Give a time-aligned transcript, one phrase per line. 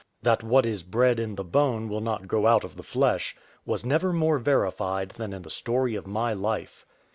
[0.23, 3.35] "That what is bred in the bone will not go out of the flesh,"
[3.67, 6.87] was never more verified than in the story of my Life.